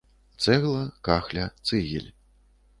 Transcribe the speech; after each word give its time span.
Цэгла, 0.43 0.81
кахля, 1.05 1.45
цыгель. 1.65 2.11